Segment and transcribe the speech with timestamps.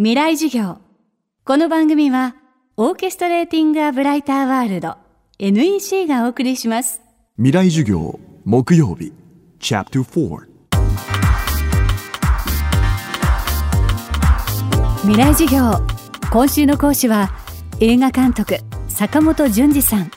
[0.00, 0.78] 未来授業。
[1.44, 2.36] この番組は
[2.76, 4.94] オーケストレーティング・ア・ブライター・ワールド
[5.40, 7.02] NEC がお送りします。
[7.36, 9.12] 未来授業木曜日
[9.58, 10.38] チャプター
[15.00, 15.72] 未来授業。
[16.30, 17.32] 今週の講師は
[17.80, 20.12] 映画監督坂本淳二さん。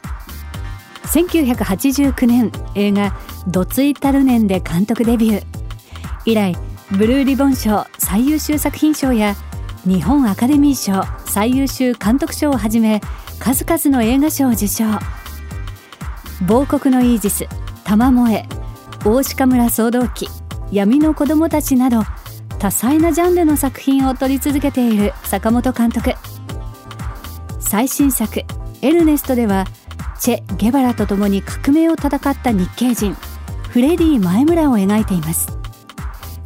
[1.06, 3.18] 1989年映画
[3.50, 5.44] 「ドツイタルネン」で監督デビュー。
[6.26, 6.56] 以来
[6.92, 9.36] ブルーリボン賞最優秀作品賞や
[9.86, 13.02] 日本アカデミー賞最優秀監督賞をはじめ
[13.40, 14.86] 数々の映画賞を受賞。
[16.46, 17.48] 亡国のイージス
[17.84, 18.46] 玉萌え
[19.04, 20.28] 大鹿村総動機
[20.72, 22.04] 闇の子供たちなど
[22.60, 26.14] 多彩なジャンルの作品を撮り続けている坂本監督。
[27.60, 28.44] 最新作
[28.82, 29.66] 「エルネスト」では
[30.20, 33.16] チェ・ゲバラと共に革命を戦った日系人
[33.70, 35.58] フレディ前村を描いています。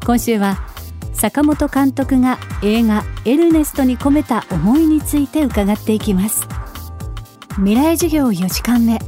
[0.06, 0.65] 今週は
[1.26, 6.48] 坂本監督が映画「エルネスト」に込めた思いについて伺っていきます。
[7.56, 9.00] 未来授業4時間目。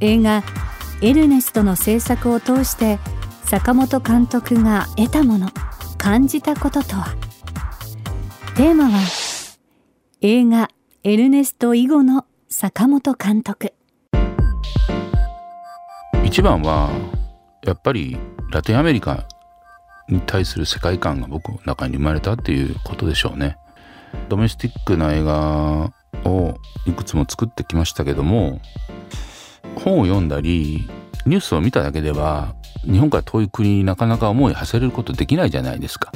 [0.00, 0.42] 映画
[1.00, 2.98] 「エルネスト」の制作を通して
[3.44, 5.48] 坂本監督が得たもの
[5.96, 7.16] 感じたこととは？
[8.54, 9.00] テーマは
[10.20, 10.68] 映画
[11.02, 13.72] 「エルネスト」以後の坂本監督。
[16.26, 16.90] 一番は
[17.64, 18.18] やっぱり
[18.50, 19.24] ラテンアメリカ
[20.12, 23.56] に対する世界観が僕の中に生まれたっていうことでしょうね。
[24.28, 25.92] ドメスティックな映画
[26.24, 26.54] を
[26.86, 28.60] いくつも作ってきましたけども
[29.76, 30.86] 本を読んだり
[31.24, 32.54] ニュースを見ただけでは
[32.84, 36.12] 日本から遠い国になかなか思い馳せれることできないじゃないですか。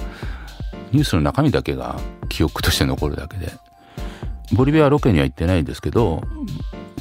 [0.92, 3.50] ニュースの中身だけが記憶として残るだけで。
[4.52, 6.22] ボリビアロケには行ってないですけど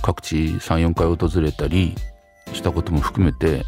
[0.02, 1.96] 各地34回訪れたり
[2.54, 3.64] したことも含めて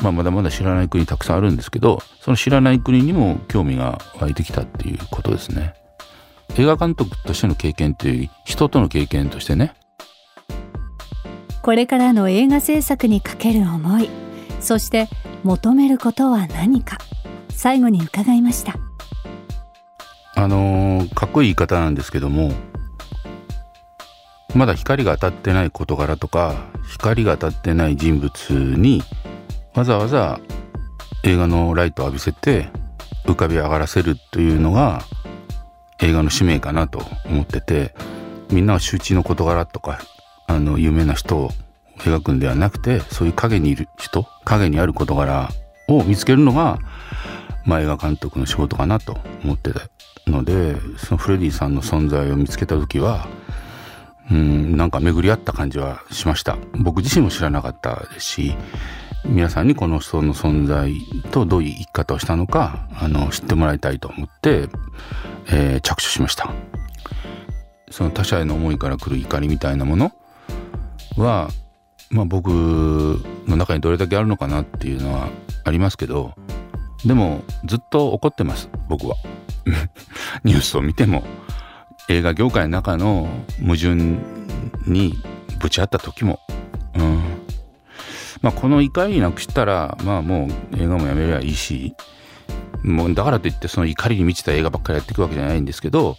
[0.00, 5.74] まあ、まだまだ知らない国たくさんあるんですけどその知らない国にも興味が湧いてきたっていうことですね。
[6.56, 9.74] 映画監督としての経験という人との経験としてね。
[11.62, 14.08] これからの映画制作にかける思い
[14.60, 15.08] そして
[15.44, 16.96] 求めることは何か
[17.50, 18.76] 最後に伺いました。
[20.34, 22.52] あのー、かっこいい言い方なんですけども
[24.54, 26.54] まだ光が当たってない事柄とか
[26.88, 29.02] 光が当たってない人物に
[29.78, 30.40] わざわざ
[31.22, 32.68] 映画のライトを浴びせて
[33.26, 35.02] 浮かび上がらせるというのが
[36.00, 37.94] 映画の使命かなと思ってて
[38.50, 40.00] みんなは周知の事柄とか
[40.48, 41.50] あの有名な人を
[41.98, 45.48] 描くんではなくてそういう影にいる人影にある事柄
[45.86, 46.80] を見つけるのが、
[47.64, 49.82] まあ、映画監督の仕事かなと思ってた
[50.26, 53.28] のでそのフレディさんの存在を見つけた時は
[54.28, 56.58] うんなんか巡り合った感じはしました。
[56.74, 58.56] 僕自身も知らなかったですし
[59.24, 60.94] 皆さんにこの人の存在
[61.30, 64.68] とどういう生き方をしたのかあの知ってもらいたいと思って、
[65.50, 66.52] えー、着手しました。
[67.90, 70.12] その他者への思いから来る怒りみたいなもの
[71.16, 71.48] は、
[72.10, 75.28] まあ、僕の中にどれだけあるのかなっていうのは
[75.64, 76.34] ありますけど
[77.06, 79.16] でもずっと怒ってます僕は。
[80.44, 81.22] ニュースを見ても。
[82.10, 83.28] 映画業界の中の
[83.60, 83.94] 矛盾
[84.86, 85.12] に
[85.60, 86.40] ぶち当った時も、
[86.94, 87.22] うん、
[88.42, 91.94] まあ、この怒りなくしたら、まあ、もう映画もやめればいいし
[92.82, 96.16] もうだからといってその怒りに満ちた映画ばっかりやっていくわけじゃないんですけど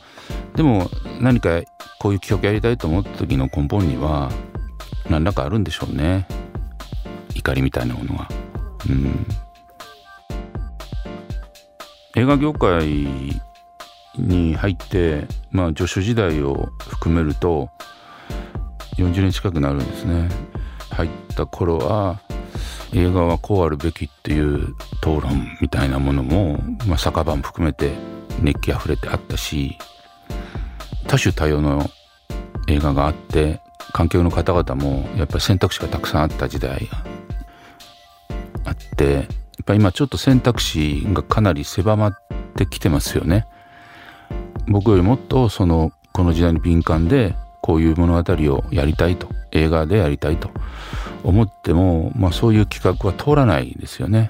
[0.55, 0.89] でも
[1.21, 1.61] 何か
[1.99, 4.29] こういう企画やりたいと思った時の根本には
[5.09, 6.27] 何らかあるんでしょうね
[7.35, 8.29] 怒りみたいなものは。
[8.89, 9.25] うん
[12.15, 12.85] 映画業界
[14.17, 17.69] に入って、まあ、助手時代を含めると
[18.97, 20.27] 40年近くなるんですね。
[20.99, 22.19] 入った頃は
[22.93, 27.91] 映画はこうあるべきっていう討論みたいなものも、まあ、酒場も含めて
[28.41, 29.77] 熱気あふれてあったし
[31.07, 31.89] 多種多様の
[32.67, 33.61] 映画があって
[33.93, 37.03] 観客の方々もやっぱり選択肢がたくさんあった時代が
[38.65, 39.25] あってやっ
[39.65, 42.17] ぱ今ちょっと選択肢がかなり狭まっ
[42.55, 43.45] てきてますよね。
[44.67, 50.49] 僕よりもっとそのこの時代に敏感でこういう物語をやりたいと映画でやりたいと
[51.23, 54.29] 思っても、まあ、そういう企画は通らないですよね。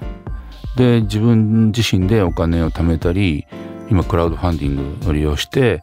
[0.76, 3.46] で自分自身でお金を貯めたり
[3.90, 5.82] 今クラウドファンディングを利用して、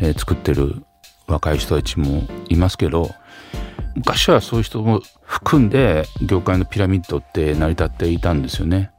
[0.00, 0.84] えー、作ってる
[1.26, 3.10] 若い人たちもいますけど
[3.94, 8.90] 昔はそういう人も含んで業界のピラミッドって成り立っていたんですよね。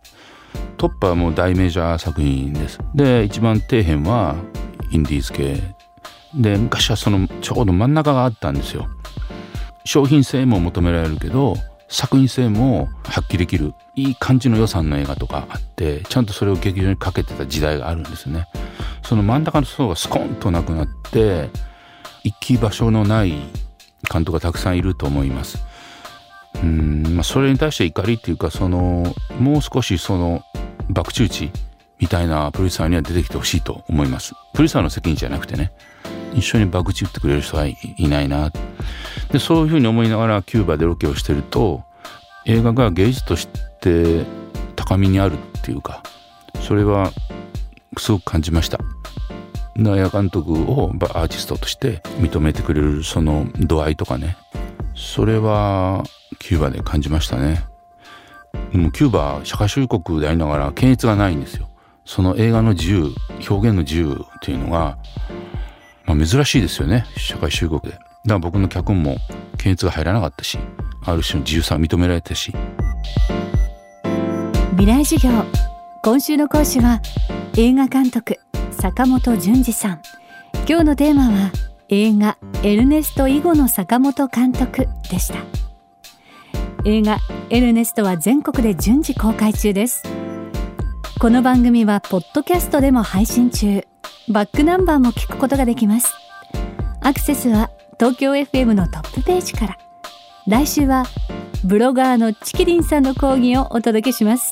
[0.78, 2.80] トップはもう大メジャー作品です。
[2.94, 4.36] で一番底辺は
[4.92, 5.58] インディーズ系
[6.36, 8.88] で昔はそのちょうど真ん中があったんですよ。
[9.86, 11.56] 商品性も求められるけど
[11.90, 18.48] 作品性も発揮できるいい感じの予算の映画とかあってちゃんとそれを劇場にかけてた時代があるんですね。
[19.04, 21.50] その真ん中の層がスコンとなくなって
[22.24, 23.34] 行き場所のない
[24.12, 25.64] 監督がたくさんいると思います。
[26.64, 30.44] うんまあそれに対して怒りっていうかそのもう少しその
[30.90, 31.52] 爆中地
[32.00, 34.32] みたいなプロデューサーには出てきてほしいと思います。
[34.32, 35.72] プロデューサーの責任じゃなくてね。
[36.34, 37.78] 一緒に爆打ってくれる人はい
[38.08, 38.52] ないな。
[39.34, 41.84] でそういうふうに思いながらキューバでロケをしてると
[42.46, 43.48] 映画が芸術とし
[43.82, 44.26] て
[44.76, 46.04] 高みにあるっていうか
[46.62, 47.12] それは
[47.98, 48.80] すごく感じました。
[49.76, 54.38] ナヤ監督をアーティストとして認めてくれるその度合いとかね
[54.94, 56.04] それは
[56.38, 57.66] キューバで感じましたね。
[58.72, 61.70] でもキューバ社会主義国でありながら検閲がないんですよ。
[62.06, 63.06] その映画の自由
[63.50, 65.00] 表現の自由っていうのが、
[66.06, 67.08] まあ、珍しいですよね。
[67.18, 67.98] 社会主義国で。
[68.28, 69.18] から僕の脚本も
[69.58, 70.58] 検閲が入らなかったし
[71.06, 72.54] ある種の自由さを認められたし。
[74.72, 75.44] 未来授業。
[76.02, 77.02] 今週の講師は
[77.58, 78.40] 映画監督
[78.72, 80.02] 坂本淳二さん。
[80.68, 81.52] 今日のテーマは
[81.90, 85.36] 映画エルネスト以後の坂本監督でした。
[86.86, 87.18] 映画
[87.50, 90.04] エルネストは全国で順次公開中です。
[91.20, 93.86] この番組はポッドキャストでも配信中。
[94.30, 96.14] バックナンバーも聞くことができます。
[97.02, 99.78] アクセスは東京 FM のトップページから。
[100.48, 101.06] 来週は
[101.64, 104.52] ブロガーのチキリンさんの講義をお届けします。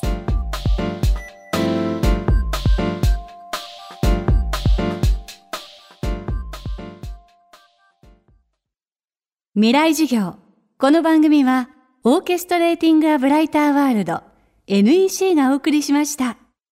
[9.54, 10.36] 未来授業。
[10.78, 11.68] この番組は
[12.04, 14.22] オーケストレーティング・ア・ブライター・ワールド
[14.66, 16.41] NEC がお送りしました。